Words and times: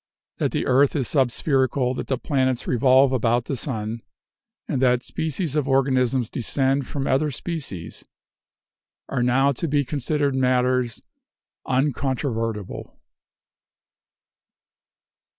That 0.39 0.49
the 0.49 0.65
earth 0.65 0.95
is 0.95 1.07
subspherical, 1.07 1.93
that 1.95 2.07
the 2.07 2.17
planets 2.17 2.65
revolve 2.65 3.11
about 3.11 3.45
the 3.45 3.55
sun, 3.55 4.01
and 4.67 4.81
that 4.81 5.03
species 5.03 5.55
of 5.55 5.67
organisms 5.67 6.31
descend 6.31 6.87
from 6.87 7.05
other 7.05 7.29
species, 7.29 8.03
are 9.09 9.21
now 9.21 9.51
to 9.51 9.67
be 9.67 9.85
considered 9.85 10.33
matters 10.33 11.03
uncontrovertible. 11.67 12.97